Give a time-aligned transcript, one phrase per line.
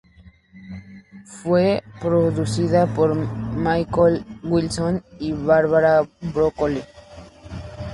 [1.43, 4.49] Fue producida por Michael G.
[4.49, 6.01] Wilson y Barbara
[6.33, 6.81] Broccoli.